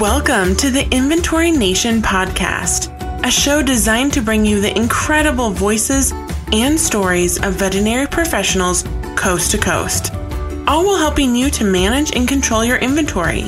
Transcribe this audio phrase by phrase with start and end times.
[0.00, 2.94] Welcome to the Inventory Nation podcast,
[3.26, 6.12] a show designed to bring you the incredible voices
[6.52, 8.84] and stories of veterinary professionals
[9.16, 10.14] coast to coast,
[10.68, 13.42] all while helping you to manage and control your inventory.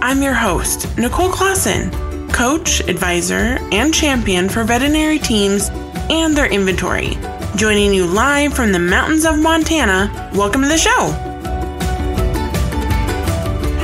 [0.00, 1.90] I'm your host, Nicole Clausen,
[2.30, 5.70] coach, advisor, and champion for veterinary teams
[6.08, 7.18] and their inventory.
[7.56, 11.33] Joining you live from the mountains of Montana, welcome to the show.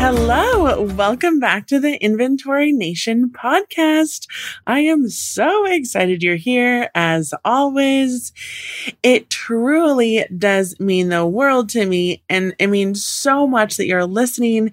[0.02, 4.26] Hello, welcome back to the Inventory Nation podcast.
[4.66, 8.32] I am so excited you're here as always.
[9.02, 14.06] It truly does mean the world to me, and it means so much that you're
[14.06, 14.72] listening.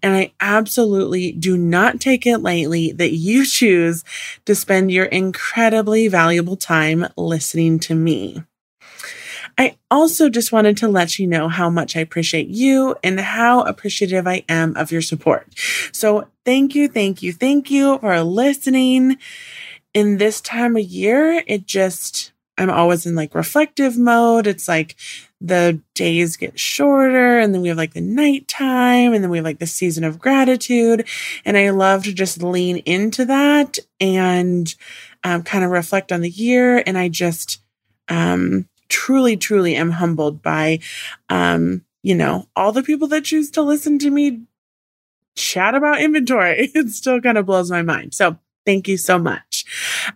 [0.00, 4.04] And I absolutely do not take it lightly that you choose
[4.44, 8.44] to spend your incredibly valuable time listening to me.
[9.58, 13.62] I also just wanted to let you know how much I appreciate you and how
[13.62, 15.48] appreciative I am of your support.
[15.92, 19.18] So thank you, thank you, thank you for listening.
[19.94, 24.46] In this time of year, it just, I'm always in like reflective mode.
[24.46, 24.94] It's like
[25.40, 29.44] the days get shorter and then we have like the nighttime and then we have
[29.44, 31.08] like the season of gratitude.
[31.44, 34.72] And I love to just lean into that and
[35.24, 36.82] um, kind of reflect on the year.
[36.86, 37.60] And I just,
[38.08, 40.80] um, truly, truly am humbled by,
[41.28, 44.42] um, you know, all the people that choose to listen to me
[45.36, 46.70] chat about inventory.
[46.74, 48.14] It still kind of blows my mind.
[48.14, 49.64] So thank you so much.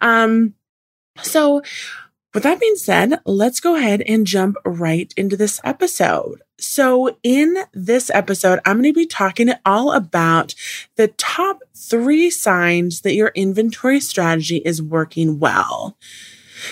[0.01, 0.55] Um,
[1.23, 1.63] so
[2.35, 6.43] with that being said, let's go ahead and jump right into this episode.
[6.59, 10.55] So, in this episode, I'm going to be talking all about
[10.97, 15.99] the top three signs that your inventory strategy is working well.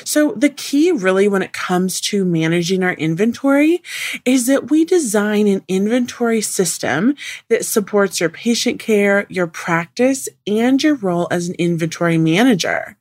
[0.05, 3.83] So the key really when it comes to managing our inventory
[4.25, 7.15] is that we design an inventory system
[7.49, 12.97] that supports your patient care, your practice, and your role as an inventory manager.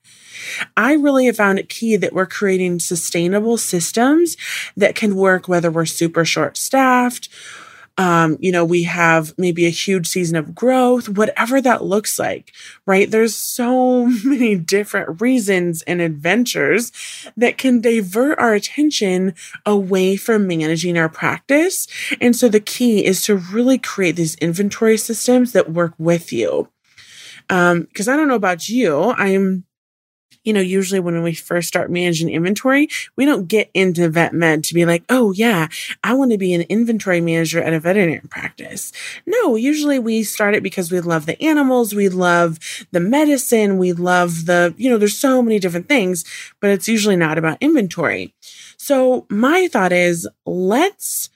[0.78, 4.38] I really have found it key that we're creating sustainable systems
[4.76, 7.30] that can work whether we're super short staffed
[8.00, 12.54] um, you know, we have maybe a huge season of growth, whatever that looks like,
[12.86, 13.12] right?
[13.12, 16.94] There's so many different reasons and adventures
[17.36, 19.34] that can divert our attention
[19.66, 21.88] away from managing our practice.
[22.22, 26.70] And so the key is to really create these inventory systems that work with you.
[27.50, 29.12] Um, cause I don't know about you.
[29.18, 29.66] I'm,
[30.44, 34.64] you know, usually when we first start managing inventory, we don't get into vet med
[34.64, 35.68] to be like, oh yeah,
[36.04, 38.92] I want to be an inventory manager at a veterinary practice.
[39.26, 42.60] No, usually we start it because we love the animals, we love
[42.92, 46.24] the medicine, we love the, you know, there's so many different things,
[46.60, 48.34] but it's usually not about inventory.
[48.78, 51.30] So my thought is let's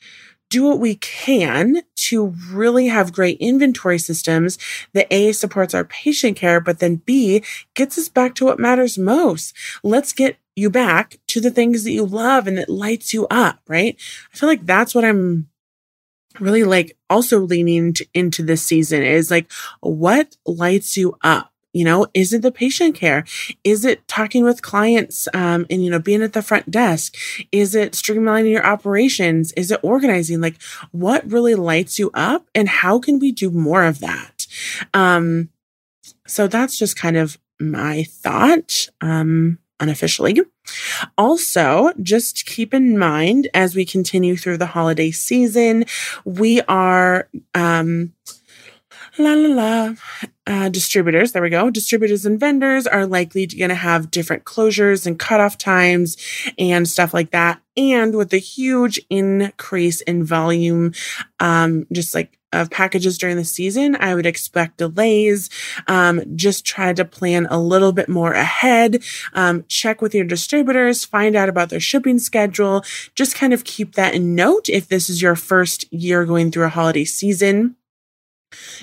[0.54, 4.60] do what we can to really have great inventory systems
[4.94, 7.44] that A supports our patient care, but then B
[7.74, 9.56] gets us back to what matters most.
[9.82, 13.62] Let's get you back to the things that you love and that lights you up,
[13.68, 14.00] right?
[14.32, 15.50] I feel like that's what I'm
[16.40, 22.08] really like also leaning into this season is like what lights you up you know,
[22.14, 23.26] is it the patient care?
[23.64, 27.16] Is it talking with clients um, and, you know, being at the front desk?
[27.52, 29.52] Is it streamlining your operations?
[29.54, 30.40] Is it organizing?
[30.40, 34.48] Like, what really lights you up and how can we do more of that?
[34.94, 35.50] Um,
[36.28, 38.88] so that's just kind of my thought.
[39.02, 40.40] Um, unofficially.
[41.18, 45.84] Also, just keep in mind as we continue through the holiday season,
[46.24, 48.14] we are um,
[49.18, 49.94] la la la.
[50.46, 51.70] Uh, distributors, there we go.
[51.70, 56.18] Distributors and vendors are likely going to have different closures and cutoff times
[56.60, 57.62] and stuff like that.
[57.78, 60.92] And with the huge increase in volume,
[61.40, 65.50] um, just like of packages during the season, I would expect delays.
[65.88, 69.04] Um, just try to plan a little bit more ahead.
[69.34, 72.84] Um, check with your distributors, find out about their shipping schedule.
[73.16, 76.66] Just kind of keep that in note if this is your first year going through
[76.66, 77.76] a holiday season.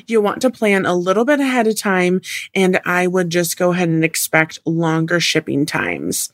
[0.06, 2.20] You want to plan a little bit ahead of time,
[2.54, 6.32] and I would just go ahead and expect longer shipping times.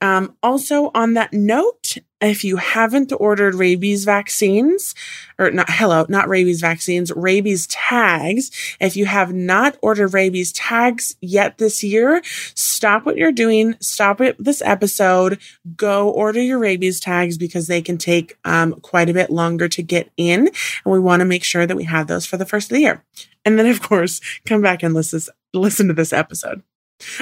[0.00, 4.94] Um, also, on that note, if you haven't ordered rabies vaccines,
[5.38, 8.50] or not, hello, not rabies vaccines, rabies tags,
[8.80, 12.20] if you have not ordered rabies tags yet this year,
[12.54, 15.38] stop what you're doing, stop it this episode,
[15.76, 19.82] go order your rabies tags because they can take um, quite a bit longer to
[19.82, 20.48] get in.
[20.84, 22.82] And we want to make sure that we have those for the first of the
[22.82, 23.04] year.
[23.44, 25.20] And then, of course, come back and listen,
[25.54, 26.62] listen to this episode.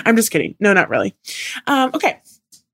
[0.05, 0.57] I'm just kidding.
[0.59, 1.15] No, not really.
[1.67, 2.21] Um, okay.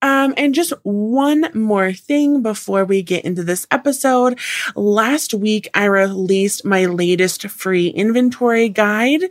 [0.05, 4.39] Um, and just one more thing before we get into this episode.
[4.77, 9.23] Last week, I released my latest free inventory guide.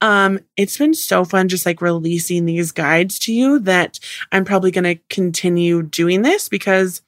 [0.00, 3.98] Um, it's been so fun just like releasing these guides to you that
[4.30, 7.02] I'm probably going to continue doing this because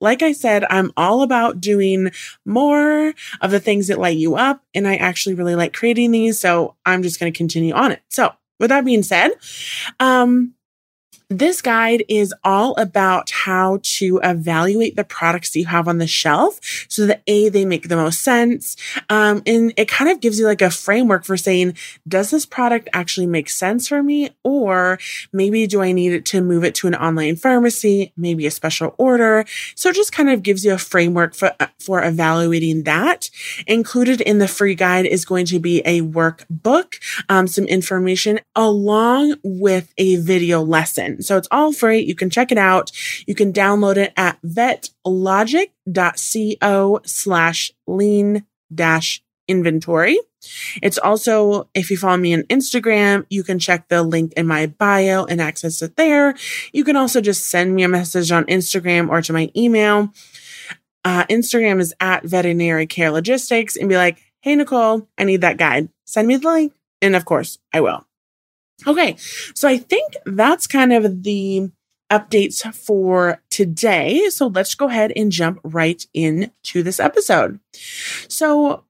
[0.00, 2.12] like I said, I'm all about doing
[2.44, 4.62] more of the things that light you up.
[4.72, 6.38] And I actually really like creating these.
[6.38, 8.02] So I'm just going to continue on it.
[8.08, 9.32] So with that being said,
[9.98, 10.54] um,
[11.38, 16.60] this guide is all about how to evaluate the products you have on the shelf
[16.88, 18.76] so that A, they make the most sense.
[19.08, 21.76] Um, and it kind of gives you like a framework for saying,
[22.06, 24.30] does this product actually make sense for me?
[24.44, 24.98] Or
[25.32, 28.94] maybe do I need it to move it to an online pharmacy, maybe a special
[28.98, 29.44] order?
[29.74, 33.30] So it just kind of gives you a framework for, for evaluating that.
[33.66, 36.94] Included in the free guide is going to be a workbook,
[37.28, 41.21] um, some information along with a video lesson.
[41.22, 42.00] So it's all free.
[42.00, 42.92] You can check it out.
[43.26, 50.18] You can download it at vetlogic.co slash lean dash inventory.
[50.82, 54.66] It's also, if you follow me on Instagram, you can check the link in my
[54.66, 56.34] bio and access it there.
[56.72, 60.12] You can also just send me a message on Instagram or to my email.
[61.04, 65.56] Uh, Instagram is at veterinary care logistics and be like, Hey, Nicole, I need that
[65.56, 65.88] guide.
[66.04, 66.72] Send me the link.
[67.00, 68.06] And of course I will.
[68.86, 69.16] Okay.
[69.54, 71.70] So I think that's kind of the
[72.10, 74.28] updates for today.
[74.28, 77.58] So let's go ahead and jump right into this episode.
[78.28, 78.84] So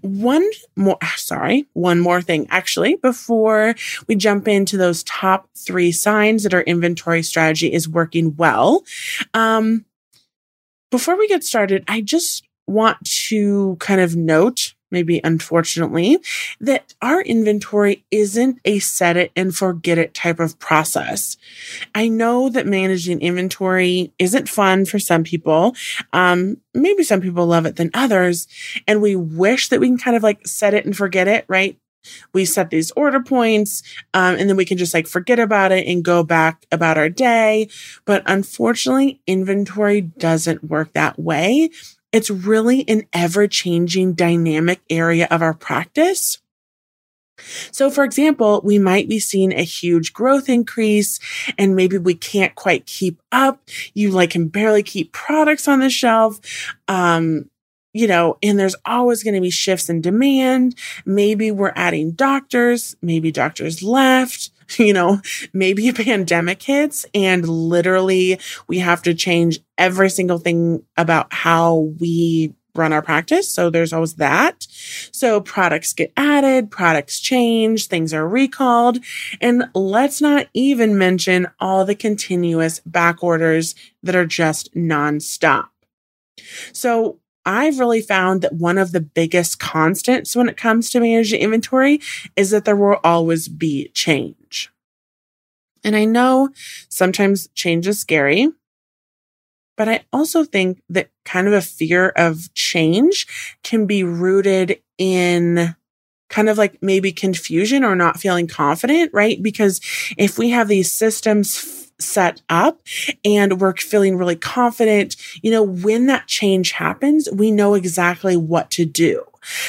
[0.00, 3.74] one more, sorry, one more thing actually, before
[4.06, 8.84] we jump into those top three signs that our inventory strategy is working well.
[9.34, 9.84] Um,
[10.90, 16.18] before we get started, I just want to kind of note maybe unfortunately,
[16.60, 21.36] that our inventory isn't a set it and forget it type of process.
[21.94, 25.74] I know that managing inventory isn't fun for some people.
[26.12, 28.46] Um, maybe some people love it than others.
[28.86, 31.78] And we wish that we can kind of like set it and forget it, right?
[32.32, 33.82] We set these order points,
[34.14, 37.08] um, and then we can just like forget about it and go back about our
[37.08, 37.68] day.
[38.04, 41.70] But unfortunately, inventory doesn't work that way.
[42.12, 46.38] It's really an ever changing dynamic area of our practice.
[47.70, 51.20] So, for example, we might be seeing a huge growth increase
[51.56, 53.60] and maybe we can't quite keep up.
[53.94, 56.40] You like can barely keep products on the shelf.
[56.88, 57.50] Um,
[57.92, 60.74] you know, and there's always going to be shifts in demand.
[61.06, 62.96] Maybe we're adding doctors.
[63.02, 64.50] Maybe doctors left.
[64.78, 65.20] you know,
[65.52, 71.92] maybe a pandemic hits and literally we have to change every single thing about how
[71.98, 73.52] we run our practice.
[73.52, 74.66] So there's always that.
[75.12, 78.98] So products get added, products change, things are recalled.
[79.40, 85.66] And let's not even mention all the continuous back orders that are just nonstop.
[86.72, 87.18] So
[87.48, 91.98] I've really found that one of the biggest constants when it comes to managing inventory
[92.36, 94.70] is that there will always be change.
[95.82, 96.50] And I know
[96.90, 98.50] sometimes change is scary,
[99.78, 103.26] but I also think that kind of a fear of change
[103.62, 105.74] can be rooted in
[106.28, 109.42] kind of like maybe confusion or not feeling confident, right?
[109.42, 109.80] Because
[110.18, 112.80] if we have these systems set up
[113.24, 118.70] and we're feeling really confident, you know, when that change happens, we know exactly what
[118.72, 119.24] to do.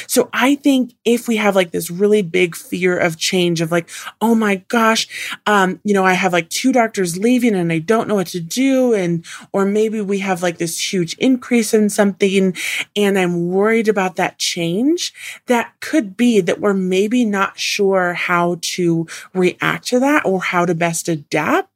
[0.06, 3.88] So I think if we have like this really big fear of change of like,
[4.20, 8.08] oh my gosh, um, you know, I have like two doctors leaving and I don't
[8.08, 8.92] know what to do.
[8.94, 12.54] And, or maybe we have like this huge increase in something
[12.94, 15.14] and I'm worried about that change.
[15.46, 20.66] That could be that we're maybe not sure how to react to that or how
[20.66, 21.69] to best adapt.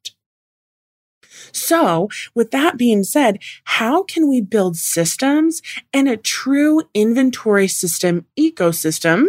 [1.55, 8.27] So with that being said, how can we build systems and a true inventory system
[8.39, 9.27] ecosystem?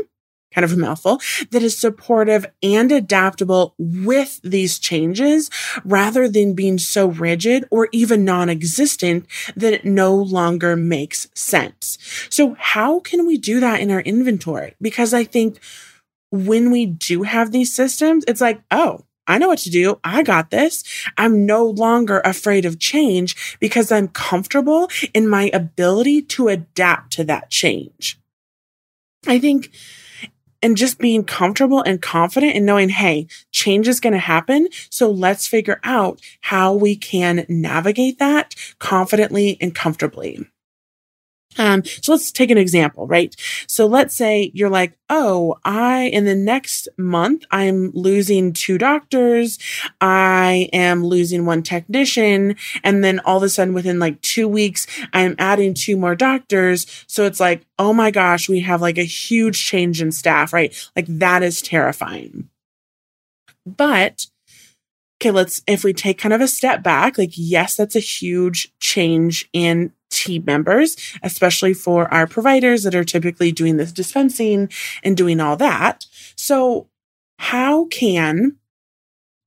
[0.53, 1.19] Kind of a mouthful
[1.51, 5.49] that is supportive and adaptable with these changes
[5.83, 9.25] rather than being so rigid or even non-existent
[9.57, 11.97] that it no longer makes sense.
[12.29, 14.75] So how can we do that in our inventory?
[14.79, 15.59] Because I think
[16.31, 19.99] when we do have these systems, it's like, oh, I know what to do.
[20.03, 20.83] I got this.
[21.17, 27.23] I'm no longer afraid of change because I'm comfortable in my ability to adapt to
[27.25, 28.19] that change.
[29.27, 29.71] I think
[30.61, 34.67] and just being comfortable and confident and knowing, hey, change is going to happen.
[34.89, 40.49] So let's figure out how we can navigate that confidently and comfortably.
[41.57, 43.35] Um, so let's take an example, right?
[43.67, 49.57] So let's say you're like, oh, I, in the next month, I'm losing two doctors.
[50.01, 52.55] I am losing one technician.
[52.83, 56.85] And then all of a sudden within like two weeks, I'm adding two more doctors.
[57.07, 60.75] So it's like, oh my gosh, we have like a huge change in staff, right?
[60.95, 62.49] Like that is terrifying.
[63.65, 64.27] But
[65.21, 68.73] okay, let's, if we take kind of a step back, like, yes, that's a huge
[68.79, 74.69] change in team members, especially for our providers that are typically doing this dispensing
[75.03, 76.05] and doing all that.
[76.35, 76.87] So
[77.37, 78.57] how can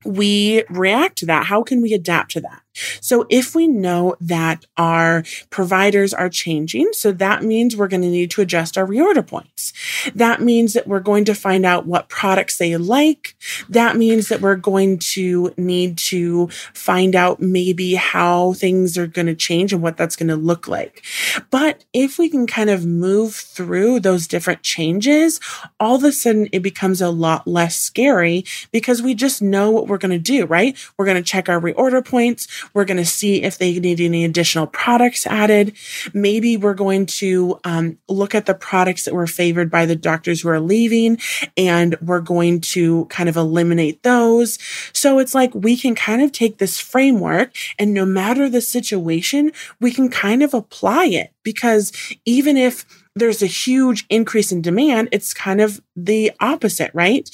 [0.05, 1.47] we react to that?
[1.47, 2.63] How can we adapt to that?
[3.01, 8.09] So if we know that our providers are changing, so that means we're going to
[8.09, 9.73] need to adjust our reorder points.
[10.15, 13.37] That means that we're going to find out what products they like.
[13.69, 19.27] That means that we're going to need to find out maybe how things are going
[19.27, 21.05] to change and what that's going to look like.
[21.51, 25.41] But if we can kind of move through those different changes,
[25.81, 29.87] all of a sudden it becomes a lot less scary because we just know what
[29.87, 30.77] we're going to do, right?
[30.97, 32.47] We're going to check our reorder points.
[32.75, 35.77] We're going to see if they need any additional products added.
[36.13, 40.41] Maybe we're going to um, look at the products that were favored by the doctors
[40.41, 41.19] who are leaving
[41.57, 44.59] and we're going to kind of eliminate those.
[44.93, 49.53] So it's like we can kind of take this framework and no matter the situation,
[49.81, 51.93] we can kind of apply it because
[52.25, 52.85] even if
[53.15, 57.29] there's a huge increase in demand, it's kind of the opposite, right?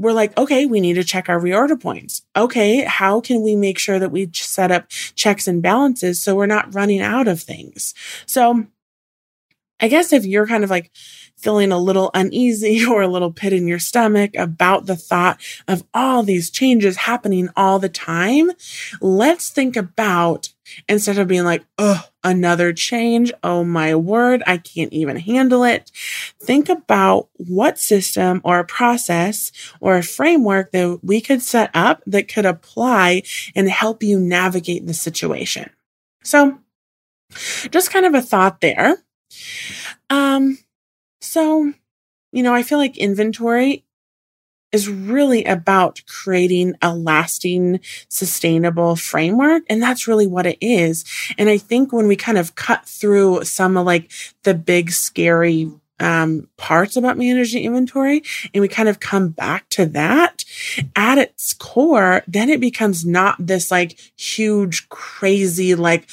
[0.00, 2.22] We're like, okay, we need to check our reorder points.
[2.34, 6.46] Okay, how can we make sure that we set up checks and balances so we're
[6.46, 7.94] not running out of things?
[8.24, 8.66] So
[9.78, 10.90] I guess if you're kind of like
[11.36, 15.38] feeling a little uneasy or a little pit in your stomach about the thought
[15.68, 18.50] of all these changes happening all the time,
[19.02, 20.48] let's think about
[20.88, 23.32] instead of being like, oh, another change.
[23.42, 24.42] Oh my word.
[24.46, 25.90] I can't even handle it.
[26.40, 32.28] Think about what system or process or a framework that we could set up that
[32.28, 33.22] could apply
[33.54, 35.70] and help you navigate the situation.
[36.22, 36.58] So
[37.70, 38.96] just kind of a thought there.
[40.08, 40.58] Um,
[41.20, 41.72] so,
[42.32, 43.84] you know, I feel like inventory
[44.72, 49.64] is really about creating a lasting, sustainable framework.
[49.68, 51.04] And that's really what it is.
[51.38, 54.10] And I think when we kind of cut through some of like
[54.44, 58.22] the big, scary um, parts about managing inventory
[58.54, 60.44] and we kind of come back to that
[60.96, 66.08] at its core, then it becomes not this like huge, crazy, like,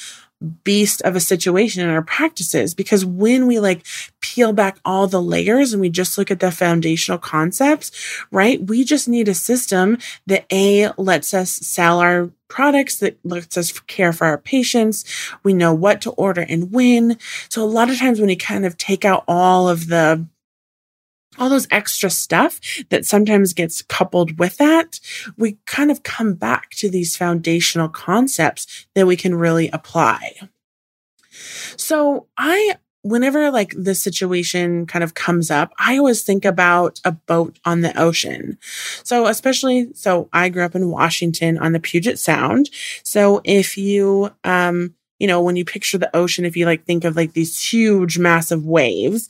[0.64, 3.84] beast of a situation in our practices because when we like
[4.20, 7.90] peel back all the layers and we just look at the foundational concepts,
[8.30, 8.62] right?
[8.62, 13.72] We just need a system that A lets us sell our products that lets us
[13.80, 15.04] care for our patients.
[15.42, 17.18] We know what to order and when.
[17.48, 20.26] So a lot of times when you kind of take out all of the
[21.38, 25.00] all those extra stuff that sometimes gets coupled with that,
[25.36, 30.36] we kind of come back to these foundational concepts that we can really apply.
[31.76, 37.12] So I whenever like the situation kind of comes up, I always think about a
[37.12, 38.58] boat on the ocean.
[39.02, 42.70] So especially, so I grew up in Washington on the Puget Sound.
[43.02, 47.04] So if you, um, you know, when you picture the ocean, if you like think
[47.04, 49.28] of like these huge, massive waves,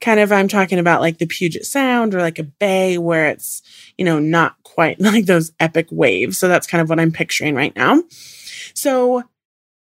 [0.00, 3.62] kind of, I'm talking about like the Puget Sound or like a bay where it's,
[3.98, 6.38] you know, not quite like those epic waves.
[6.38, 8.02] So that's kind of what I'm picturing right now.
[8.74, 9.24] So,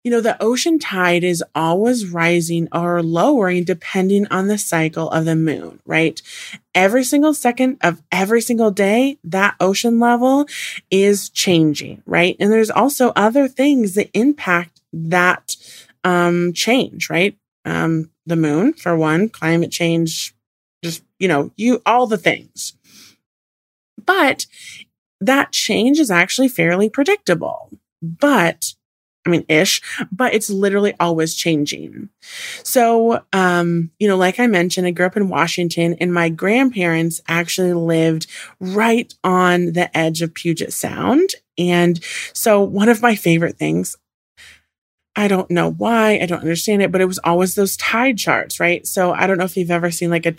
[0.03, 5.25] you know, the ocean tide is always rising or lowering depending on the cycle of
[5.25, 6.21] the moon, right?
[6.75, 10.45] Every single second of every single day, that ocean level
[10.91, 12.35] is changing, right?
[12.39, 15.55] And there's also other things that impact that
[16.03, 17.37] um, change, right?
[17.65, 20.35] Um, the moon, for one, climate change,
[20.83, 22.73] just, you know, you, all the things.
[24.03, 24.45] But
[25.21, 27.71] that change is actually fairly predictable.
[28.01, 28.73] But
[29.25, 32.09] I mean, ish, but it's literally always changing.
[32.63, 37.21] So, um, you know, like I mentioned, I grew up in Washington and my grandparents
[37.27, 38.27] actually lived
[38.59, 41.31] right on the edge of Puget Sound.
[41.57, 43.97] And so one of my favorite things,
[45.17, 46.19] I don't know why.
[46.19, 48.85] I don't understand it, but it was always those tide charts, right?
[48.85, 50.31] So I don't know if you've ever seen like a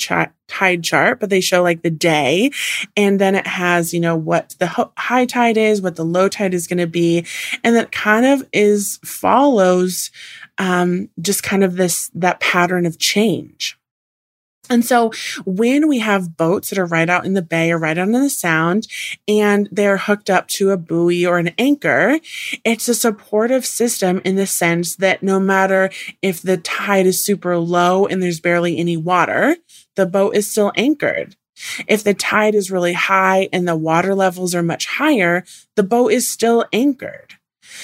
[0.49, 2.51] tide chart, but they show like the day
[2.95, 6.29] and then it has, you know, what the ho- high tide is, what the low
[6.29, 7.25] tide is going to be.
[7.65, 10.11] And that kind of is follows,
[10.59, 13.76] um, just kind of this, that pattern of change.
[14.69, 15.13] And so
[15.45, 18.13] when we have boats that are right out in the bay or right out in
[18.13, 18.87] the sound
[19.29, 22.19] and they're hooked up to a buoy or an anchor,
[22.65, 25.91] it's a supportive system in the sense that no matter
[26.23, 29.57] if the tide is super low and there's barely any water,
[29.95, 31.37] the boat is still anchored.
[31.89, 35.45] If the tide is really high and the water levels are much higher,
[35.75, 37.35] the boat is still anchored.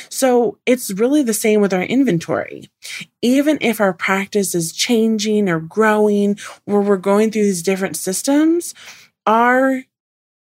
[0.09, 2.71] So it's really the same with our inventory.
[3.21, 8.75] Even if our practice is changing or growing, or we're going through these different systems,
[9.27, 9.85] our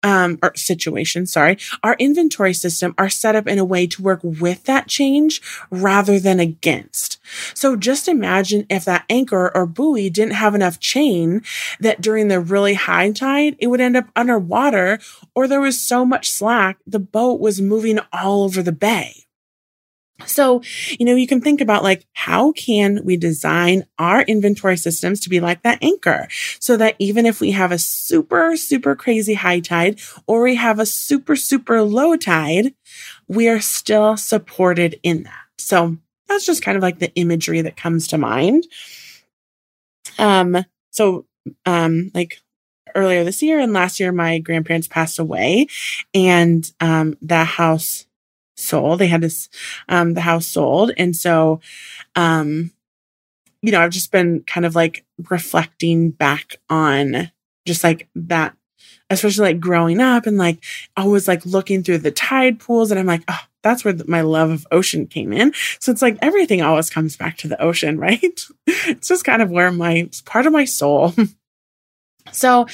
[0.04, 4.22] um, or situation, sorry, our inventory system are set up in a way to work
[4.24, 7.20] with that change rather than against.
[7.54, 11.42] So just imagine if that anchor or buoy didn't have enough chain
[11.80, 15.00] that during the really high tide, it would end up underwater
[15.36, 19.27] or there was so much slack, the boat was moving all over the bay.
[20.26, 20.62] So,
[21.00, 25.30] you know, you can think about like, how can we design our inventory systems to
[25.30, 26.28] be like that anchor
[26.60, 30.80] so that even if we have a super, super crazy high tide or we have
[30.80, 32.74] a super, super low tide,
[33.28, 35.44] we are still supported in that.
[35.60, 35.98] So
[36.28, 38.66] that's just kind of like the imagery that comes to mind.
[40.18, 40.58] Um,
[40.90, 41.26] so,
[41.66, 42.42] um, like
[42.96, 45.68] earlier this year and last year, my grandparents passed away
[46.16, 48.07] and, um, that house
[48.58, 49.00] sold.
[49.00, 49.50] They had this,
[49.88, 50.92] um, the house sold.
[50.98, 51.62] And so,
[52.16, 52.72] um,
[53.62, 57.32] you know, I've just been kind of like reflecting back on
[57.66, 58.56] just like that,
[59.10, 60.64] especially like growing up and like
[60.96, 62.92] always like looking through the tide pools.
[62.92, 65.54] And I'm like, oh, that's where my love of ocean came in.
[65.80, 68.42] So it's like everything always comes back to the ocean, right?
[68.68, 71.14] it's just kind of where my, part of my soul.
[72.32, 72.68] so,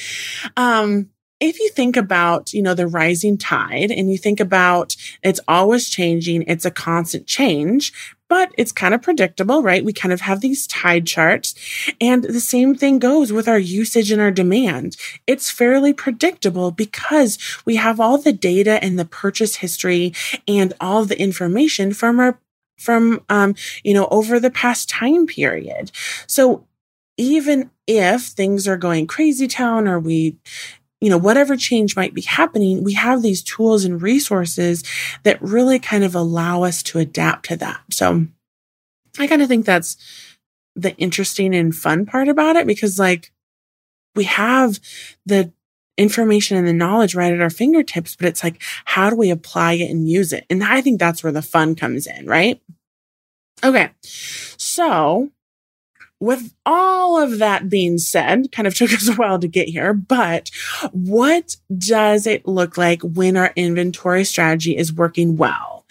[0.56, 1.10] um,
[1.44, 5.88] if you think about, you know, the rising tide and you think about it's always
[5.88, 7.92] changing, it's a constant change,
[8.28, 9.84] but it's kind of predictable, right?
[9.84, 11.54] We kind of have these tide charts
[12.00, 14.96] and the same thing goes with our usage and our demand.
[15.26, 20.14] It's fairly predictable because we have all the data and the purchase history
[20.48, 22.38] and all the information from our
[22.76, 25.92] from um you know over the past time period.
[26.26, 26.66] So
[27.16, 30.36] even if things are going crazy town or we
[31.04, 34.82] you know, whatever change might be happening, we have these tools and resources
[35.22, 37.82] that really kind of allow us to adapt to that.
[37.90, 38.26] So
[39.18, 39.98] I kind of think that's
[40.74, 43.32] the interesting and fun part about it because like
[44.14, 44.80] we have
[45.26, 45.52] the
[45.98, 49.74] information and the knowledge right at our fingertips, but it's like, how do we apply
[49.74, 50.46] it and use it?
[50.48, 52.62] And I think that's where the fun comes in, right?
[53.62, 53.90] Okay.
[54.56, 55.30] So
[56.24, 59.92] with all of that being said, kind of took us a while to get here,
[59.92, 60.50] but
[60.92, 65.84] what does it look like when our inventory strategy is working well?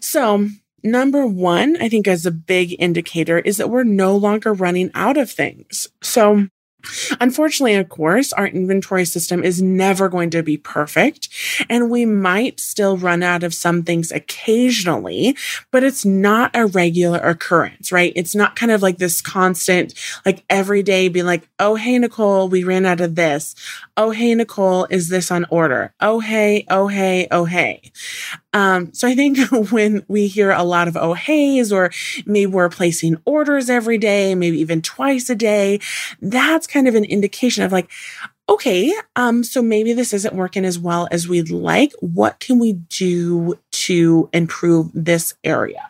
[0.00, 0.48] So
[0.82, 5.16] number one, I think as a big indicator is that we're no longer running out
[5.16, 5.88] of things.
[6.02, 6.48] So
[7.20, 11.28] Unfortunately, of course, our inventory system is never going to be perfect
[11.68, 15.36] and we might still run out of some things occasionally,
[15.70, 18.12] but it's not a regular occurrence, right?
[18.14, 22.48] It's not kind of like this constant, like every day being like, Oh, hey, Nicole,
[22.48, 23.54] we ran out of this.
[23.98, 25.94] Oh, hey, Nicole, is this on order?
[26.00, 27.92] Oh, hey, oh, hey, oh, hey.
[28.52, 29.38] Um, so I think
[29.70, 31.90] when we hear a lot of oh heys or
[32.26, 35.80] maybe we're placing orders every day, maybe even twice a day,
[36.20, 37.90] that's kind of an indication of like,
[38.50, 41.92] okay, um, so maybe this isn't working as well as we'd like.
[42.00, 45.88] What can we do to improve this area?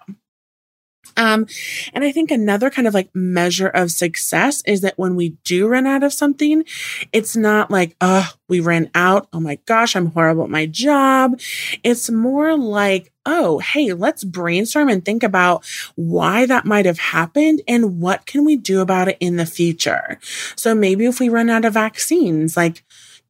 [1.17, 1.47] Um,
[1.93, 5.67] and I think another kind of like measure of success is that when we do
[5.67, 6.65] run out of something,
[7.13, 9.29] it's not like, oh, we ran out.
[9.33, 11.41] Oh my gosh, I'm horrible at my job.
[11.83, 15.65] It's more like, oh, hey, let's brainstorm and think about
[15.97, 20.19] why that might have happened and what can we do about it in the future.
[20.55, 22.85] So maybe if we run out of vaccines, like,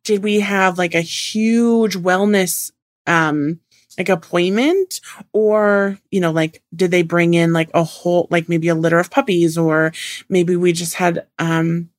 [0.05, 2.70] did we have like a huge wellness,
[3.07, 3.61] um,
[3.99, 5.01] like appointment?
[5.33, 8.99] Or you know like did they bring in like a whole like maybe a litter
[8.99, 9.57] of puppies?
[9.59, 9.93] Or
[10.29, 11.91] maybe we just had um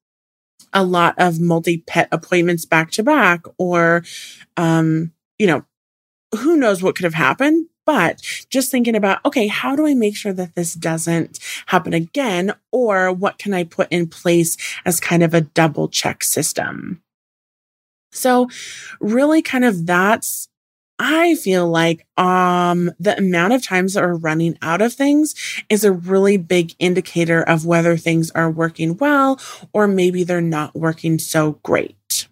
[0.74, 3.44] a lot of multi pet appointments back to back?
[3.58, 4.04] Or
[4.58, 5.64] um you know
[6.36, 7.68] who knows what could have happened?
[7.86, 12.54] But just thinking about okay how do i make sure that this doesn't happen again?
[12.72, 17.02] Or what can i put in place as kind of a double check system?
[18.12, 18.50] So
[19.00, 20.50] really kind of that's
[21.00, 25.36] I feel like um the amount of times that we're running out of things
[25.70, 29.40] is a really big indicator of whether things are working well
[29.74, 32.28] or maybe they're not working so great.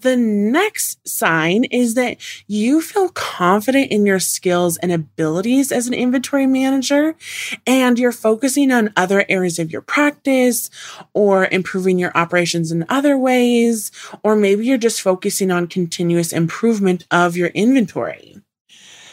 [0.00, 5.94] The next sign is that you feel confident in your skills and abilities as an
[5.94, 7.16] inventory manager,
[7.66, 10.70] and you're focusing on other areas of your practice
[11.12, 13.90] or improving your operations in other ways,
[14.22, 18.36] or maybe you're just focusing on continuous improvement of your inventory.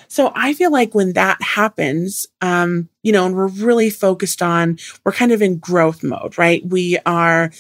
[0.08, 4.80] So I feel like when that happens, um, you know, and we're really focused on,
[5.04, 6.66] we're kind of in growth mode, right?
[6.66, 7.52] We are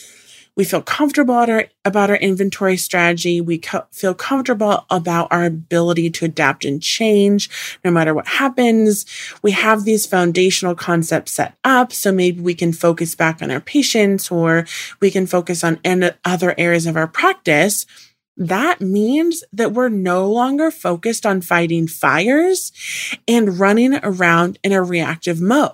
[0.57, 3.39] we feel comfortable about our, about our inventory strategy.
[3.39, 7.49] We co- feel comfortable about our ability to adapt and change
[7.85, 9.05] no matter what happens.
[9.43, 11.93] We have these foundational concepts set up.
[11.93, 14.65] So maybe we can focus back on our patients or
[14.99, 15.79] we can focus on
[16.25, 17.85] other areas of our practice.
[18.35, 22.71] That means that we're no longer focused on fighting fires
[23.27, 25.73] and running around in a reactive mode.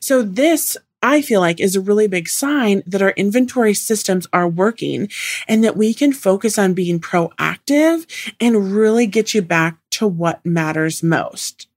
[0.00, 4.48] So this I feel like is a really big sign that our inventory systems are
[4.48, 5.08] working
[5.48, 8.06] and that we can focus on being proactive
[8.40, 11.68] and really get you back to what matters most.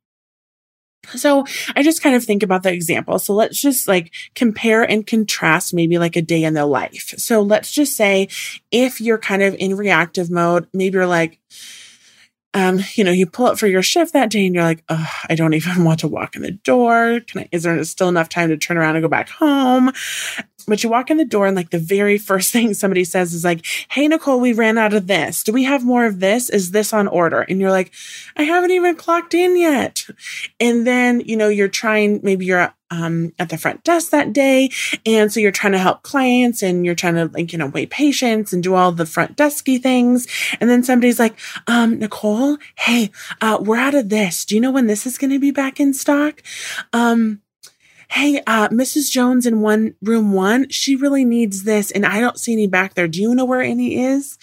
[1.15, 3.19] So I just kind of think about the example.
[3.19, 7.13] So let's just like compare and contrast maybe like a day in the life.
[7.17, 8.29] So let's just say
[8.71, 11.39] if you're kind of in reactive mode, maybe you're like,
[12.55, 15.35] um, you know, you pull up for your shift that day and you're like, I
[15.35, 17.19] don't even want to walk in the door.
[17.27, 19.91] Can I, is there still enough time to turn around and go back home?
[20.67, 23.43] But you walk in the door and like the very first thing somebody says is
[23.43, 25.43] like, Hey, Nicole, we ran out of this.
[25.43, 26.49] Do we have more of this?
[26.49, 27.41] Is this on order?
[27.41, 27.91] And you're like,
[28.35, 30.05] I haven't even clocked in yet.
[30.59, 34.69] And then, you know, you're trying, maybe you're um, at the front desk that day.
[35.05, 37.89] And so you're trying to help clients and you're trying to like, you know, wait
[37.89, 40.27] patients and do all the front desky things.
[40.59, 44.45] And then somebody's like, um, Nicole, hey, uh, we're out of this.
[44.45, 46.41] Do you know when this is going to be back in stock?
[46.93, 47.41] Um,
[48.09, 49.11] Hey, uh, Mrs.
[49.11, 52.93] Jones in one room one, she really needs this and I don't see any back
[52.93, 53.07] there.
[53.07, 54.37] Do you know where any is?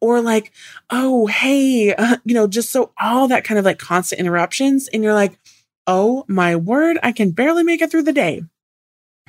[0.00, 0.52] Or like,
[0.90, 4.88] oh, hey, uh, you know, just so all that kind of like constant interruptions.
[4.88, 5.38] And you're like,
[5.86, 8.42] oh my word, I can barely make it through the day.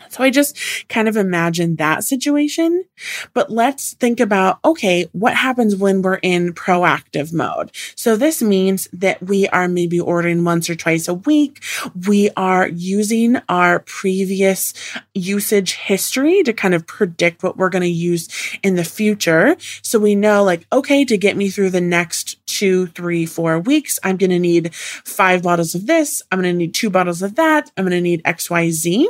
[0.10, 0.58] So I just
[0.90, 2.86] kind of imagine that situation.
[3.34, 7.72] But let's think about, okay, what happens when we're in proactive mode?
[7.96, 11.64] So this means that we are maybe ordering once or twice a week.
[12.08, 14.74] We are using our previous
[15.14, 18.28] usage history to kind of predict what we're going to use
[18.64, 19.56] in the future.
[19.82, 24.00] So we know like, okay, to get me through the next two, three, four weeks,
[24.04, 26.22] I'm going to need five bottles of this.
[26.32, 27.72] I'm going to need two bottles of that.
[27.78, 29.10] I'm going to need X, Y, Z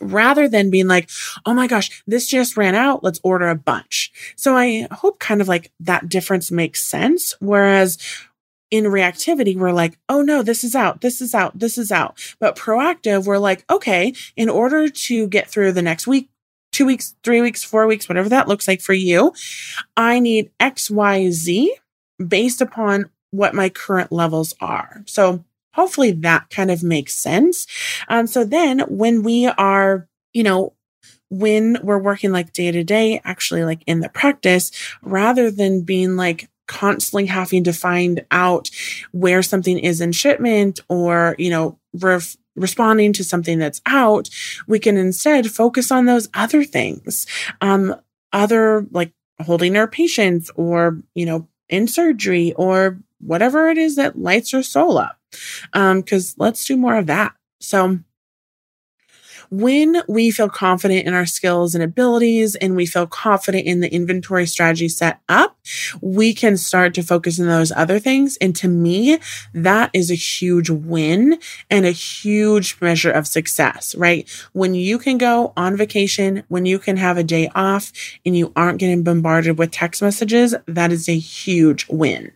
[0.00, 1.08] rather than being like,
[1.44, 3.02] oh my gosh, this just ran out.
[3.02, 4.12] Let's order a bunch.
[4.36, 7.34] So I hope kind of like that difference makes sense.
[7.40, 7.98] Whereas
[8.70, 12.18] in reactivity, we're like, oh no, this is out, this is out, this is out.
[12.40, 16.28] But proactive, we're like, okay, in order to get through the next week,
[16.72, 19.32] two weeks, three weeks, four weeks, whatever that looks like for you,
[19.96, 21.74] I need X, Y, Z
[22.18, 25.02] based upon what my current levels are.
[25.06, 25.44] So
[25.76, 27.66] hopefully that kind of makes sense.
[28.08, 30.72] Um, so then when we are, you know,
[31.28, 36.16] when we're working like day to day, actually like in the practice, rather than being
[36.16, 38.70] like constantly having to find out
[39.12, 44.30] where something is in shipment or, you know, ref- responding to something that's out,
[44.66, 47.26] we can instead focus on those other things.
[47.60, 47.94] Um,
[48.32, 54.18] other like holding our patients or, you know, in surgery or whatever it is that
[54.18, 55.18] lights your soul up.
[55.72, 57.34] Um, cause let's do more of that.
[57.60, 57.98] So
[59.50, 63.92] when we feel confident in our skills and abilities and we feel confident in the
[63.92, 65.58] inventory strategy set up,
[66.00, 68.36] we can start to focus on those other things.
[68.40, 69.18] And to me,
[69.54, 71.38] that is a huge win
[71.70, 74.28] and a huge measure of success, right?
[74.52, 77.92] When you can go on vacation, when you can have a day off
[78.24, 82.32] and you aren't getting bombarded with text messages, that is a huge win.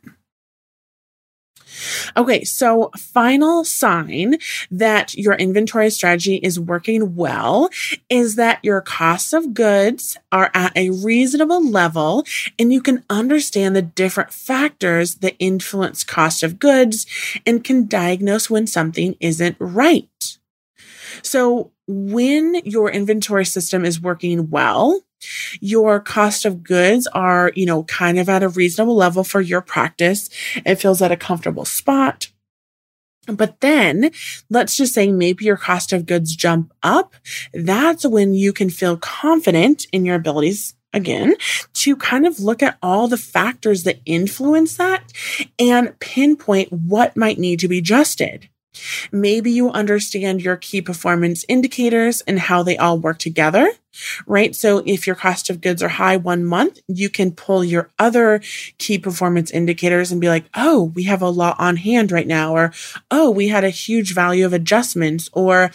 [2.16, 4.36] Okay, so final sign
[4.70, 7.68] that your inventory strategy is working well
[8.08, 12.24] is that your costs of goods are at a reasonable level
[12.58, 17.06] and you can understand the different factors that influence cost of goods
[17.46, 20.38] and can diagnose when something isn't right.
[21.22, 25.02] So when your inventory system is working well,
[25.60, 29.60] your cost of goods are, you know, kind of at a reasonable level for your
[29.60, 30.30] practice.
[30.64, 32.28] It feels at a comfortable spot.
[33.26, 34.10] But then
[34.48, 37.14] let's just say maybe your cost of goods jump up.
[37.54, 41.36] That's when you can feel confident in your abilities again
[41.72, 45.12] to kind of look at all the factors that influence that
[45.58, 48.48] and pinpoint what might need to be adjusted.
[49.10, 53.70] Maybe you understand your key performance indicators and how they all work together,
[54.26, 54.54] right?
[54.54, 58.40] So if your cost of goods are high one month, you can pull your other
[58.78, 62.54] key performance indicators and be like, oh, we have a lot on hand right now,
[62.54, 62.72] or
[63.10, 65.70] oh, we had a huge value of adjustments, or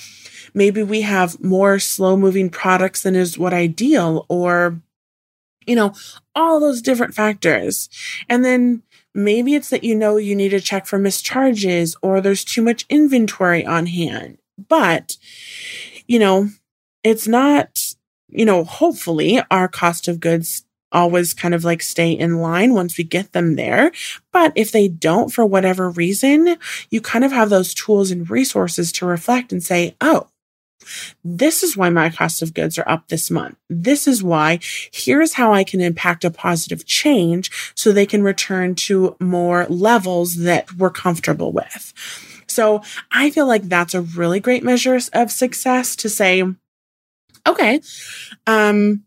[0.53, 4.79] maybe we have more slow moving products than is what ideal, or
[5.67, 5.93] you know,
[6.35, 7.89] all those different factors.
[8.29, 8.83] And then
[9.15, 12.85] Maybe it's that you know you need to check for mischarges or there's too much
[12.89, 14.37] inventory on hand.
[14.67, 15.15] But,
[16.05, 16.49] you know,
[17.01, 17.79] it's not,
[18.27, 22.97] you know, hopefully our cost of goods always kind of like stay in line once
[22.97, 23.91] we get them there.
[24.33, 26.57] But if they don't for whatever reason,
[26.89, 30.27] you kind of have those tools and resources to reflect and say, oh,
[31.23, 33.57] this is why my cost of goods are up this month.
[33.69, 34.59] This is why
[34.91, 40.37] here's how I can impact a positive change so they can return to more levels
[40.37, 41.93] that we're comfortable with.
[42.47, 46.43] So I feel like that's a really great measure of success to say,
[47.47, 47.81] okay,
[48.47, 49.03] um,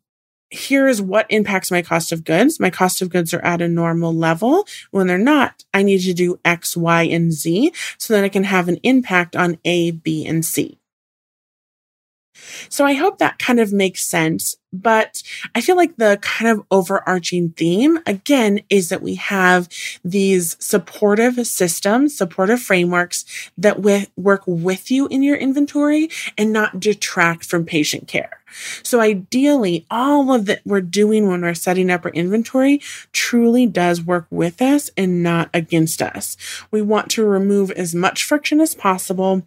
[0.50, 2.58] here's what impacts my cost of goods.
[2.60, 4.66] My cost of goods are at a normal level.
[4.90, 8.44] When they're not, I need to do X, Y, and Z so that I can
[8.44, 10.77] have an impact on A, B, and C.
[12.68, 14.57] So I hope that kind of makes sense.
[14.70, 15.22] But
[15.55, 19.66] I feel like the kind of overarching theme again is that we have
[20.05, 23.24] these supportive systems, supportive frameworks
[23.57, 23.81] that
[24.16, 28.42] work with you in your inventory and not detract from patient care.
[28.83, 34.03] So ideally, all of that we're doing when we're setting up our inventory truly does
[34.03, 36.37] work with us and not against us.
[36.70, 39.46] We want to remove as much friction as possible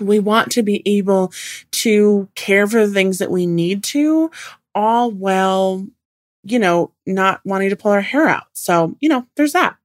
[0.00, 1.32] we want to be able
[1.72, 4.30] to care for the things that we need to,
[4.74, 5.86] all while,
[6.42, 8.46] you know, not wanting to pull our hair out.
[8.52, 9.76] So, you know, there's that.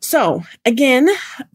[0.00, 1.08] So, again,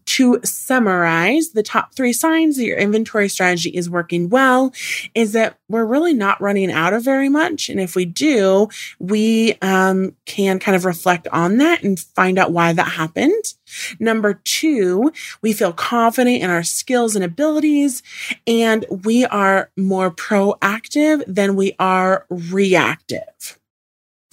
[0.08, 4.72] to summarize, the top three signs that your inventory strategy is working well
[5.14, 7.68] is that we're really not running out of very much.
[7.68, 8.68] And if we do,
[8.98, 13.44] we um, can kind of reflect on that and find out why that happened.
[14.00, 18.02] Number two, we feel confident in our skills and abilities,
[18.46, 23.57] and we are more proactive than we are reactive.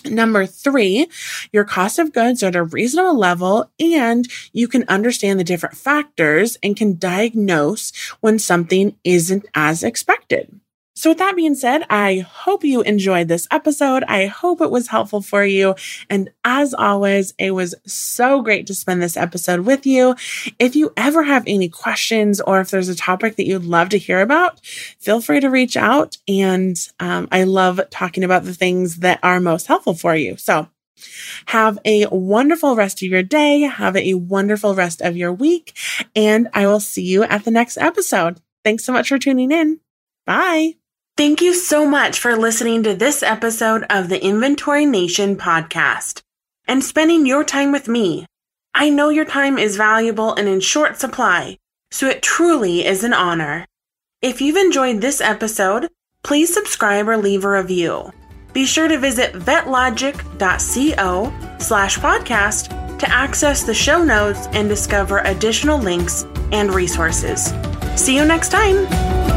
[0.05, 1.07] Number three,
[1.51, 5.77] your cost of goods are at a reasonable level and you can understand the different
[5.77, 7.91] factors and can diagnose
[8.21, 10.59] when something isn't as expected.
[10.95, 14.03] So with that being said, I hope you enjoyed this episode.
[14.07, 15.75] I hope it was helpful for you.
[16.09, 20.15] And as always, it was so great to spend this episode with you.
[20.57, 23.97] If you ever have any questions or if there's a topic that you'd love to
[23.97, 26.17] hear about, feel free to reach out.
[26.29, 30.37] And um, I love talking about the things that are most helpful for you.
[30.37, 30.69] So
[31.47, 33.61] have a wonderful rest of your day.
[33.61, 35.77] Have a wonderful rest of your week.
[36.15, 38.39] And I will see you at the next episode.
[38.63, 39.81] Thanks so much for tuning in.
[40.25, 40.75] Bye.
[41.17, 46.23] Thank you so much for listening to this episode of the Inventory Nation podcast
[46.67, 48.25] and spending your time with me.
[48.73, 51.57] I know your time is valuable and in short supply,
[51.89, 53.65] so it truly is an honor.
[54.21, 55.87] If you've enjoyed this episode,
[56.21, 58.11] please subscribe or leave a review.
[58.51, 65.79] Be sure to visit vetlogic.co slash podcast to access the show notes and discover additional
[65.79, 67.53] links and resources.
[67.95, 69.34] See you next time.